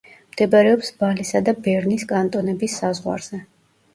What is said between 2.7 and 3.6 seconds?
საზღვარზე.